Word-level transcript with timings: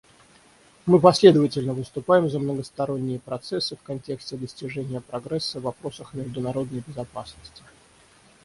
Мы 0.87 0.99
последовательно 0.99 1.73
выступаем 1.75 2.27
за 2.27 2.39
многосторонние 2.39 3.19
процессы 3.19 3.75
в 3.75 3.83
контексте 3.83 4.35
достижения 4.35 4.99
прогресса 4.99 5.59
в 5.59 5.63
вопросах 5.63 6.15
международной 6.15 6.79
безопасности. 6.79 7.61